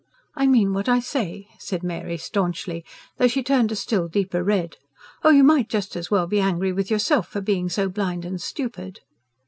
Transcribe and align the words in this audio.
"I 0.35 0.47
mean 0.47 0.73
what 0.73 0.89
I 0.89 0.99
say," 0.99 1.45
said 1.59 1.83
Mary 1.83 2.17
staunchly, 2.17 2.83
though 3.19 3.27
she 3.27 3.43
turned 3.43 3.71
a 3.71 3.75
still 3.75 4.07
deeper 4.07 4.43
red. 4.43 4.77
"Oh, 5.23 5.29
you 5.29 5.43
might 5.43 5.69
just 5.69 5.95
as 5.95 6.09
well 6.09 6.25
be 6.25 6.39
angry 6.39 6.73
with 6.73 6.89
yourself 6.89 7.27
for 7.27 7.39
being 7.39 7.69
so 7.69 7.87
blind 7.87 8.25
and 8.25 8.41
stupid." 8.41 9.01